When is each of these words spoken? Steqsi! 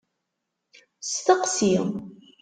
Steqsi! 1.11 1.71